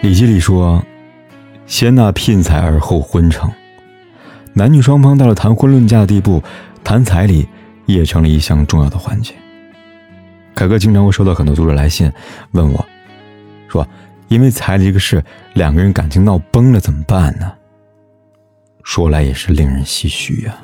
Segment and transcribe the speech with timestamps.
[0.00, 0.80] 礼记里说
[1.66, 3.50] ：“先纳聘财而后婚成。”
[4.54, 6.40] 男女双方到了谈婚论嫁的地步，
[6.84, 7.48] 谈彩礼
[7.86, 9.34] 也成了一项重要的环节。
[10.54, 12.10] 凯哥经常会收到很多读者来信，
[12.52, 12.86] 问我，
[13.68, 13.86] 说
[14.28, 15.22] ：“因为彩礼这个事，
[15.54, 17.52] 两个人感情闹崩了，怎么办呢？”
[18.84, 20.56] 说来也是令人唏嘘呀。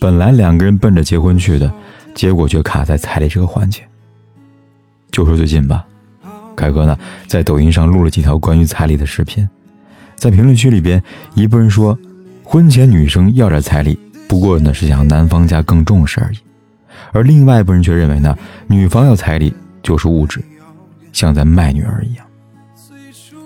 [0.00, 1.70] 本来两个人奔着结婚去的，
[2.14, 3.86] 结果却卡在彩礼这个环节。
[5.10, 5.84] 就说最近吧。
[6.58, 6.98] 凯哥呢，
[7.28, 9.48] 在抖音上录了几条关于彩礼的视频，
[10.16, 11.00] 在评论区里边，
[11.34, 11.96] 一部分人说，
[12.42, 16.38] 婚前女生要点彩礼，不过呢是想男方家更重视而已；
[17.12, 18.36] 而另外一部分人却认为呢，
[18.66, 20.42] 女方要彩礼就是物质，
[21.12, 22.26] 像在卖女儿一样。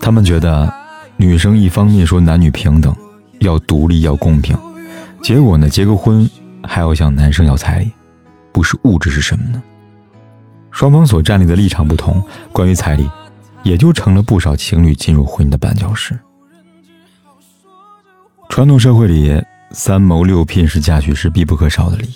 [0.01, 0.73] 他们觉得，
[1.15, 2.95] 女生一方面说男女平等，
[3.39, 4.57] 要独立要公平，
[5.21, 6.27] 结果呢，结个婚
[6.63, 7.91] 还要向男生要彩礼，
[8.51, 9.61] 不是物质是什么呢？
[10.73, 13.07] 双方所站立的立场不同，关于彩礼，
[13.61, 16.19] 也就成了不少情侣进入婚姻的绊脚石。
[18.49, 19.39] 传统社会里，
[19.71, 22.09] 三谋六聘是嫁娶时必不可少的礼，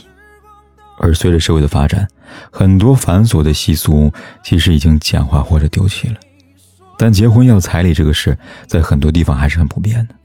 [0.97, 2.07] 而随着社会的发展，
[2.51, 4.11] 很多繁琐的习俗
[4.43, 6.15] 其实已经简化或者丢弃了。
[6.97, 10.15] 但结婚要彩礼这个事，在很多地方还是很普遍的。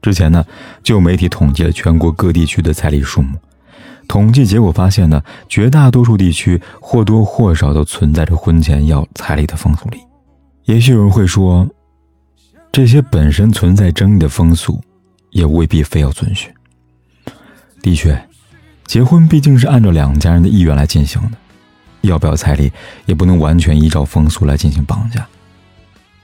[0.00, 0.46] 之前呢，
[0.84, 3.36] 就有媒体统计了全国各地区的彩礼数目。
[4.08, 9.98] 统计结果发现呢，绝大多数地区或多或少都存在着婚前要彩礼的风俗里。
[10.64, 11.68] 也许有人会说，
[12.72, 14.80] 这些本身存在争议的风俗，
[15.30, 16.52] 也未必非要遵循。
[17.82, 18.20] 的确，
[18.84, 21.36] 结婚毕竟是按照两家人的意愿来进行的，
[22.02, 22.72] 要不要彩礼
[23.04, 25.26] 也不能完全依照风俗来进行绑架。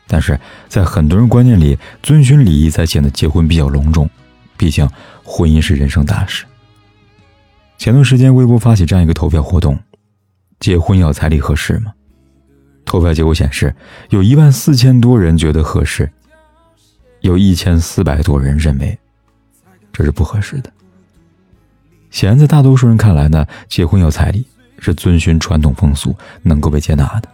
[0.09, 4.11] 但是在很多人观念里，遵循礼仪才显得结婚比较隆重，
[4.57, 4.89] 毕竟
[5.23, 6.45] 婚姻是人生大事。
[7.79, 9.79] 前段时间，微博发起这样一个投票活动：
[10.61, 11.93] 结婚要彩礼合适吗？
[12.85, 13.75] 投票结果显示，
[14.11, 16.11] 有一万四千多人觉得合适，
[17.21, 18.97] 有一千四百多人认为
[19.93, 20.73] 这是不合适的。
[22.11, 24.47] 显然，在大多数人看来呢，结婚要彩礼
[24.79, 27.29] 是遵循传统风俗，能够被接纳的。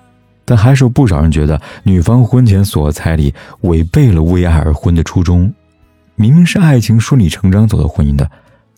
[0.45, 5.53] 但还是有不少人觉得，女方婚前索彩礼违背了为爱而婚的初衷。
[6.15, 8.31] 明明是爱情顺理成章走到婚姻的，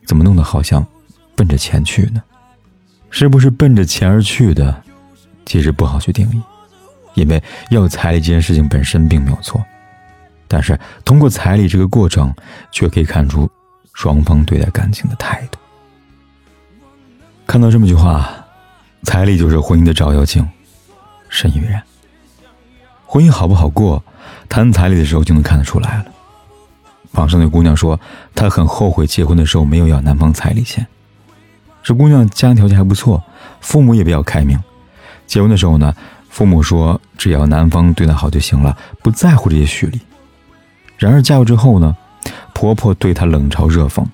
[0.04, 0.84] 怎么弄得好像……
[1.40, 2.22] 奔着钱去呢，
[3.08, 4.82] 是不是奔着钱而去的？
[5.46, 6.42] 其实不好去定义，
[7.14, 9.64] 因为要彩礼这件事情本身并没有错，
[10.46, 12.30] 但是通过彩礼这个过程，
[12.70, 13.50] 却可以看出
[13.94, 15.58] 双方对待感情的态度。
[17.46, 18.28] 看到这么句话，
[19.04, 20.46] 彩礼就是婚姻的照妖镜，
[21.30, 21.82] 深以为然。
[23.06, 24.04] 婚姻好不好过，
[24.46, 26.04] 谈彩礼的时候就能看得出来了。
[27.12, 27.98] 网上的姑娘说，
[28.34, 30.86] 她很后悔结婚的时候没有要男方彩礼钱。
[31.82, 33.22] 这姑娘家庭条件还不错，
[33.60, 34.58] 父母也比较开明。
[35.26, 35.94] 结婚的时候呢，
[36.28, 40.00] 父母说只要男方对她好就行了，不在乎这些虚礼。
[40.98, 41.96] 然而嫁过之后呢，
[42.52, 44.04] 婆婆对她冷嘲热讽，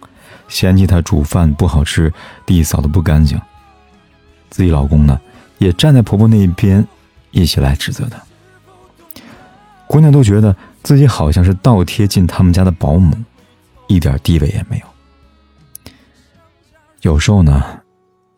[0.49, 2.13] 嫌弃她煮饭不好吃，
[2.45, 3.41] 地扫的不干净。
[4.49, 5.21] 自己老公呢，
[5.59, 6.87] 也站在婆婆那一边，
[7.33, 8.19] 一起来指责她。
[9.87, 13.17] 姑娘都觉得自己好像是倒贴进他们家的保姆，
[13.87, 14.87] 一点地位也没有。
[17.07, 17.63] 有时候呢，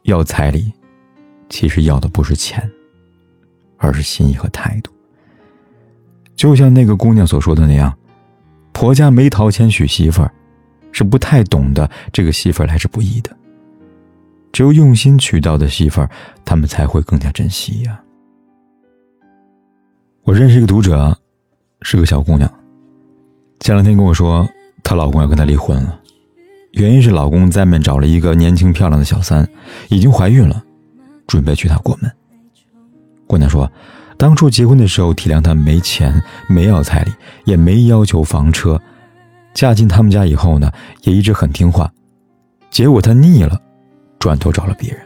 [0.02, 0.70] 要彩礼，
[1.48, 2.70] 其实要的不是钱，
[3.78, 4.92] 而是心意和态度。
[6.36, 7.90] 就像那个姑娘所说的那样，
[8.74, 10.30] 婆家没掏钱娶媳妇儿，
[10.92, 13.34] 是不太懂得这个媳妇儿来之不易的。
[14.52, 16.10] 只有用心娶到的媳妇儿，
[16.44, 17.98] 他们才会更加珍惜呀。
[20.24, 21.16] 我认识一个读者，
[21.80, 22.46] 是个小姑娘，
[23.60, 24.46] 前两天跟我说，
[24.84, 25.98] 她老公要跟她离婚了。
[26.72, 29.48] 原因是老公在外找了一个年轻漂亮的小三，
[29.88, 30.62] 已经怀孕了，
[31.26, 32.10] 准备娶她过门。
[33.26, 33.70] 姑娘说，
[34.16, 37.12] 当初结婚的时候体谅她没钱，没要彩礼，
[37.44, 38.80] 也没要求房车。
[39.54, 40.70] 嫁进他们家以后呢，
[41.02, 41.90] 也一直很听话。
[42.70, 43.60] 结果她腻了，
[44.18, 45.00] 转头找了别人。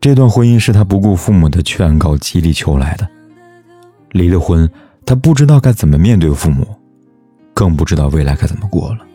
[0.00, 3.06] 这段婚姻是她不顾父母的劝告，极力求来的。
[4.10, 4.68] 离了婚，
[5.04, 6.66] 她不知道该怎么面对父母，
[7.54, 9.06] 更不知道未来该怎么过了。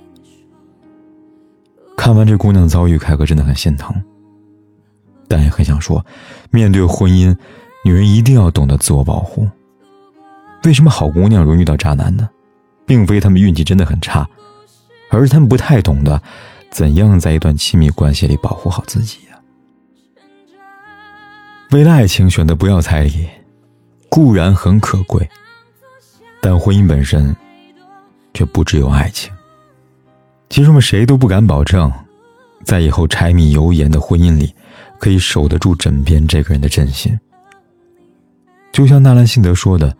[2.05, 3.91] 看完这姑娘的遭遇，凯哥真的很心疼，
[5.27, 6.05] 但也很想说：
[6.51, 7.35] 面对婚姻，
[7.83, 9.49] 女人一定要懂得自我保护。
[10.65, 12.29] 为什么好姑娘容易遇到渣男呢？
[12.85, 14.29] 并非他们运气真的很差，
[15.09, 16.21] 而是他们不太懂得
[16.69, 19.39] 怎样在一段亲密关系里保护好自己呀。
[21.71, 23.27] 为了爱情选择不要彩礼，
[24.09, 25.27] 固然很可贵，
[26.39, 27.35] 但婚姻本身
[28.31, 29.33] 却不只有爱情。
[30.55, 31.91] 其实我们谁都不敢保证，
[32.63, 34.55] 在以后柴米油盐的婚姻里，
[34.97, 37.19] 可以守得住枕边这个人的真心。
[38.71, 39.93] 就像纳兰性德说的：“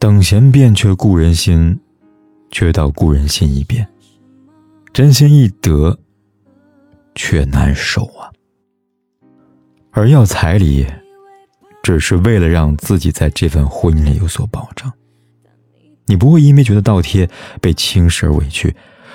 [0.00, 1.78] 等闲变却故人心，
[2.50, 3.86] 却道故人心已变。
[4.94, 5.98] 真心易得，
[7.14, 8.32] 却难守啊。
[9.90, 10.86] 而要彩礼，
[11.82, 14.90] 只是为了让自己在这份婚姻里有所保障。
[16.06, 17.28] 你不会因为觉得倒贴
[17.60, 18.74] 被轻视而委屈，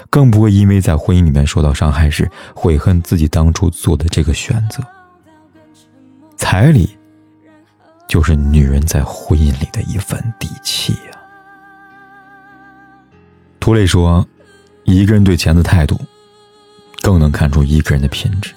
[0.09, 4.83] 更不会因为在婚姻里面受到伤害时悔恨自己当初做的这个选择。
[6.35, 6.97] 彩礼，
[8.07, 11.17] 就是女人在婚姻里的一份底气呀。
[13.59, 14.27] 涂磊说
[14.83, 16.00] ：“一个人对钱的态度，
[17.01, 18.53] 更能看出一个人的品质。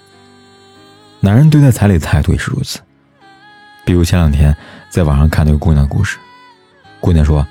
[1.21, 2.81] 男人对待彩礼的态度也是如此。
[3.85, 4.57] 比如前两天
[4.91, 6.19] 在网上看那个姑娘的故事，
[7.01, 7.47] 姑娘说。”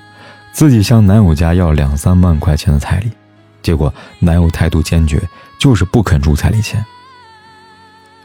[0.52, 3.10] 自己向男友家要两三万块钱的彩礼，
[3.66, 5.20] 结果男友态度坚决，
[5.58, 6.86] 就是不肯出彩礼钱。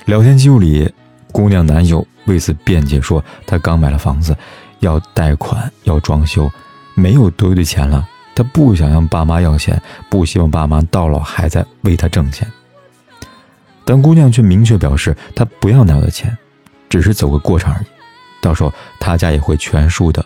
[0.05, 0.93] 聊天记录里，
[1.31, 4.37] 姑娘男友为此辩解说，他刚买了房子，
[4.81, 6.47] 要贷款，要装修，
[6.93, 8.07] 没有多余的钱了。
[8.35, 12.47] 他不想向爸妈要钱，不希望爸妈到老还在为他挣钱。
[13.83, 16.37] 但姑娘却明确表示，她不要男友的钱，
[16.87, 17.85] 只是走个过场而已，
[18.43, 20.23] 到时候他家也会全数的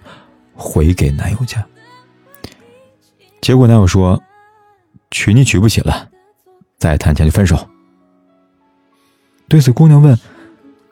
[0.53, 1.65] 回给男友家。
[3.39, 4.21] 结果男友说
[5.15, 6.09] ：“娶你娶不起了，
[6.77, 7.57] 再谈钱就分手。”
[9.47, 10.19] 对此，姑娘问：“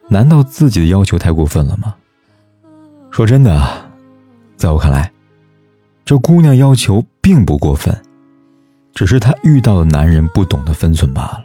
[0.07, 1.93] 难道自己的要求太过分了吗？”
[3.11, 3.91] 说真的，
[4.55, 5.11] 在我看来，
[6.05, 8.01] 这姑娘要求并不过分，
[8.93, 11.43] 只是她遇到的男人不懂得分寸罢了。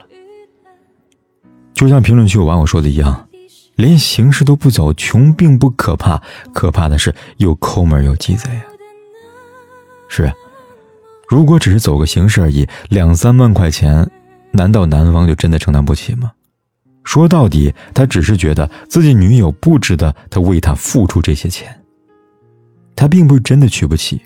[1.75, 3.29] 就像评论区有网友说的一样
[3.75, 6.23] ：“连形式都不走，穷并不可怕，
[6.55, 8.63] 可怕的是又抠门又鸡贼啊！”
[10.09, 10.33] 是。
[11.29, 14.11] 如果只是走个形式而已，两三万块钱，
[14.51, 16.33] 难道男方就真的承担不起吗？
[17.05, 21.75] 说到底，他只是觉得自己女友不值得他为他付出这些钱。
[22.97, 24.21] 他并不是真的娶不起，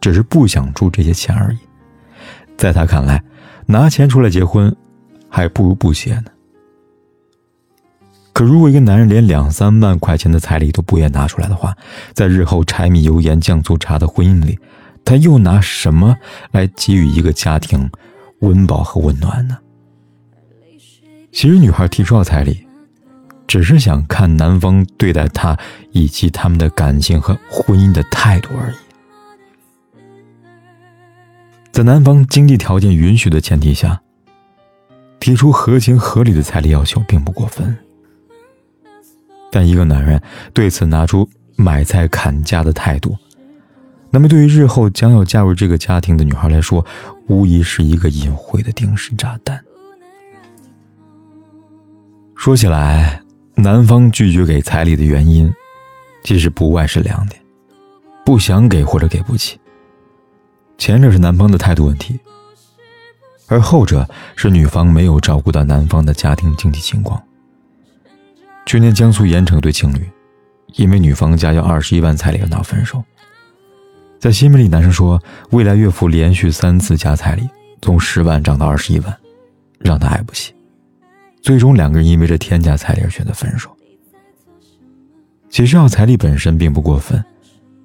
[0.00, 1.58] 只是不想出这些钱而已。
[2.56, 3.22] 在他看来，
[3.66, 4.74] 拿钱出来结婚，
[5.28, 6.24] 还不如不结呢。
[8.32, 11.76] 可如果一个男人连两三万块钱的彩礼都不愿拿出来的话，
[12.12, 14.58] 在日后柴米油盐酱醋茶的婚姻里，
[15.04, 16.16] 他又拿什么
[16.50, 17.90] 来给予一个家庭
[18.40, 19.58] 温饱和温暖呢？
[21.30, 22.64] 其实，女孩提出要彩礼，
[23.46, 25.58] 只是想看男方对待她
[25.92, 28.74] 以及他们的感情和婚姻的态度而已。
[31.72, 34.00] 在男方经济条件允许的前提下，
[35.18, 37.76] 提出合情合理的彩礼要求并不过分。
[39.50, 40.22] 但一个男人
[40.52, 43.16] 对此拿出买菜砍价的态度，
[44.14, 46.86] 那么，对于日后将要加入这个家庭的女孩来说，
[47.26, 49.60] 无疑是一个隐晦的定时炸弹。
[52.36, 53.20] 说起来，
[53.56, 55.52] 男方拒绝给彩礼的原因，
[56.22, 57.42] 其实不外是两点：
[58.24, 59.58] 不想给或者给不起。
[60.78, 62.20] 前者是男方的态度问题，
[63.48, 67.20] 而后者是女方没有照顾到男方的家庭经济情况。
[68.64, 70.08] 去年江苏盐城一对情侣，
[70.76, 73.02] 因为女方家要二十一万彩礼而闹分手。
[74.24, 77.46] 在新闻里，男生说未来岳父连续三次加彩礼，
[77.82, 79.14] 从十万涨到二十一万，
[79.80, 80.54] 让他爱不起。
[81.42, 83.68] 最终，两个人因为这天价彩礼而选择分手。
[85.50, 87.22] 其实要彩礼本身并不过分，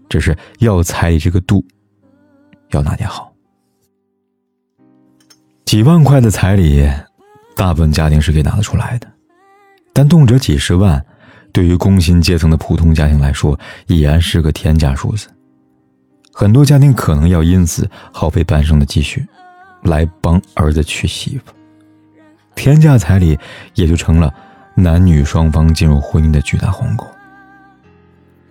[0.07, 1.61] 只是要彩礼这个度
[2.69, 3.33] 要拿捏好。
[5.65, 6.89] 几万块的彩礼，
[7.53, 9.11] 大部分家庭是可以拿得出来的，
[9.91, 11.05] 但动辄几十万，
[11.51, 15.27] 对于工薪阶层的普通家庭来说，已然是个天价数字。
[16.39, 19.27] 很多家庭可能要因此耗费半生的积蓄，
[19.83, 21.51] 来帮儿子娶媳妇，
[22.55, 23.37] 天价彩礼
[23.73, 24.33] 也就成了
[24.73, 27.05] 男女双方进入婚姻的巨大鸿沟。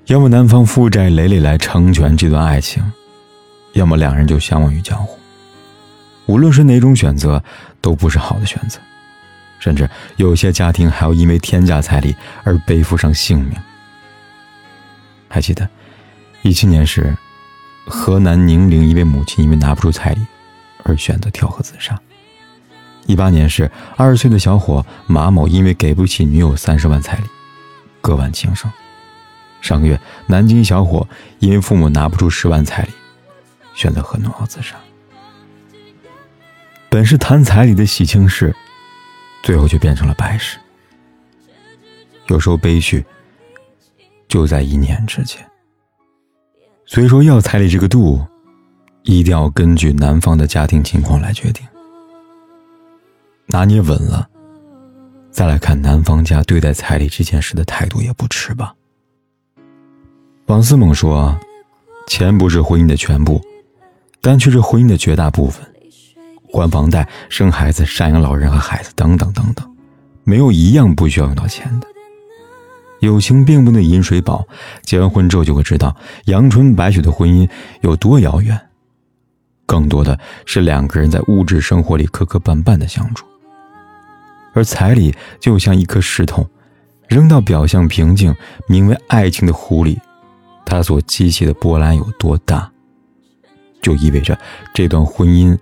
[0.04, 2.84] 要么男方负债累累来成全这段爱情，
[3.72, 5.18] 要么两人就相忘于江湖。
[6.26, 7.42] 无论是哪种选择，
[7.80, 8.78] 都不是好的选择，
[9.58, 12.14] 甚至有些家庭还要因为天价彩礼
[12.44, 13.54] 而背负上性命。
[15.26, 15.66] 还记得
[16.42, 17.16] 一七年时。
[17.88, 20.26] 河南宁陵一位母亲因为拿不出彩礼，
[20.84, 21.98] 而选择跳河自杀。
[23.06, 27.24] 一八年是二十岁的小伙马某因为给不起女友三十万彩礼，
[28.00, 28.70] 割腕轻生。
[29.60, 32.90] 上个月，南京小伙因为父母拿不出十万彩礼，
[33.74, 34.76] 选择喝农药自杀。
[36.90, 38.54] 本是谈彩礼的喜庆事，
[39.42, 40.58] 最后却变成了白事。
[42.28, 43.04] 有时候悲剧
[44.28, 45.44] 就在一念之间。
[46.90, 48.18] 所以说，要彩礼这个度，
[49.02, 51.62] 一定要根据男方的家庭情况来决定。
[53.44, 54.26] 拿捏稳了，
[55.30, 58.74] 再来看男方家对待彩礼这件事的态度也不迟吧。
[60.46, 61.38] 王思猛说
[62.08, 63.38] ：“钱不是婚姻的全部，
[64.22, 65.62] 但却是婚姻的绝大部分。
[66.50, 69.76] 还房贷、生孩子、赡养老人和孩子等等等等，
[70.24, 71.86] 没有一样不需要用到钱的。
[73.00, 74.46] 友情并不能饮水饱，
[74.82, 77.48] 结完婚之后就会知道阳春白雪的婚姻
[77.82, 78.60] 有多遥远。
[79.66, 83.26] 更多的是两个人在物质生活里磕磕绊绊的相处，
[84.54, 86.48] 而彩礼就像一颗石头，
[87.06, 88.34] 扔到表象平静、
[88.66, 90.00] 名为爱情的湖里，
[90.64, 92.72] 它所激起的波澜有多大，
[93.82, 94.38] 就意味着
[94.72, 95.56] 这段婚姻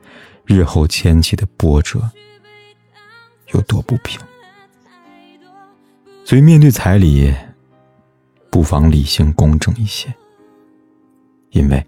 [0.45, 2.01] 日后牵起的波折
[3.53, 4.21] 有多不平。
[6.27, 7.33] 所以，面对彩礼，
[8.51, 10.13] 不妨理性公正一些，
[11.51, 11.87] 因为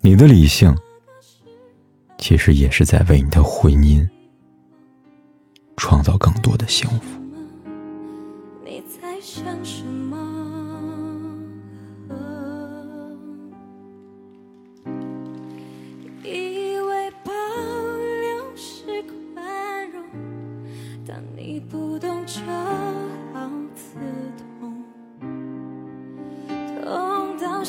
[0.00, 0.76] 你的理性。
[2.20, 4.04] 其实也是在为你的婚姻
[5.76, 7.27] 创造更多的幸福。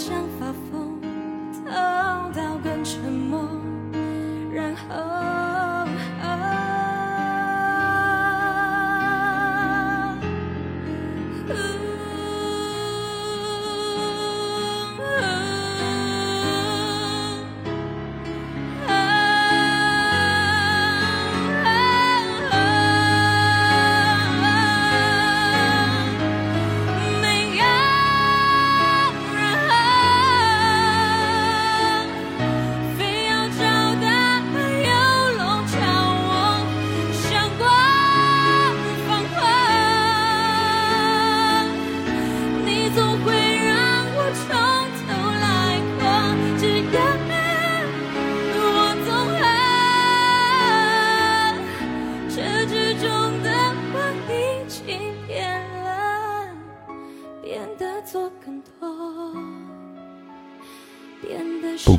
[0.07, 0.28] 痛